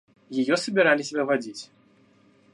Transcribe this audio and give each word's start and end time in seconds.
Ее 0.31 0.57
собирались 0.57 1.13
выводить. 1.13 1.69